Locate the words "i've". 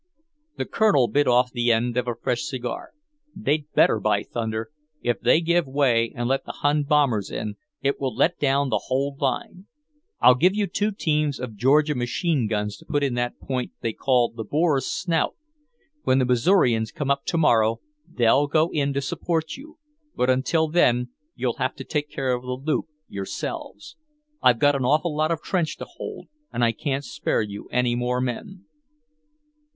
24.41-24.57